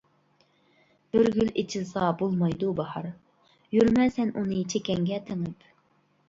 بىر 1.15 1.27
گۈل 1.35 1.51
ئېچىلسا 1.61 2.07
بولمايدۇ 2.21 2.71
باھار، 2.79 3.05
يۈرمە 3.79 4.09
سەن 4.17 4.33
ئۇنى 4.41 4.63
چېكەڭگە 4.75 5.21
تېڭىپ. 5.31 5.71